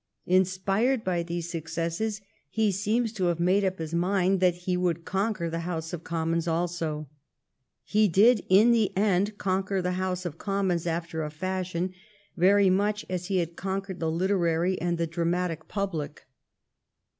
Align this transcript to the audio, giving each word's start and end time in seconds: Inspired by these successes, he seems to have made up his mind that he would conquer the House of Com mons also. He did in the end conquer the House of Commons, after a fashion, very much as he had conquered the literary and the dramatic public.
Inspired 0.25 1.03
by 1.03 1.21
these 1.21 1.51
successes, 1.51 2.21
he 2.49 2.71
seems 2.71 3.13
to 3.13 3.25
have 3.25 3.39
made 3.39 3.63
up 3.63 3.77
his 3.77 3.93
mind 3.93 4.39
that 4.39 4.55
he 4.65 4.75
would 4.75 5.05
conquer 5.05 5.47
the 5.47 5.59
House 5.59 5.93
of 5.93 6.03
Com 6.03 6.31
mons 6.31 6.47
also. 6.47 7.07
He 7.83 8.07
did 8.07 8.43
in 8.49 8.71
the 8.71 8.97
end 8.97 9.37
conquer 9.37 9.79
the 9.79 9.91
House 10.01 10.25
of 10.25 10.39
Commons, 10.39 10.87
after 10.87 11.21
a 11.21 11.29
fashion, 11.29 11.93
very 12.35 12.71
much 12.71 13.05
as 13.11 13.27
he 13.27 13.37
had 13.37 13.55
conquered 13.55 13.99
the 13.99 14.09
literary 14.09 14.81
and 14.81 14.97
the 14.97 15.05
dramatic 15.05 15.67
public. 15.67 16.25